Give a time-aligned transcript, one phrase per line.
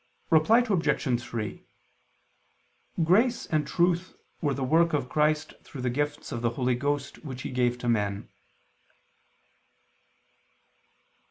[0.31, 1.21] Reply Obj.
[1.21, 1.63] 3:
[3.03, 7.23] Grace and truth were the work of Christ through the gifts of the Holy Ghost
[7.23, 8.27] which He gave to men.